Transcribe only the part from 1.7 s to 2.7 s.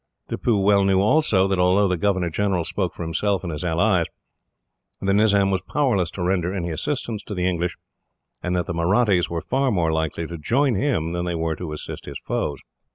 the governor general